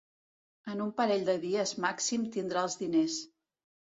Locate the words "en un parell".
0.71-1.25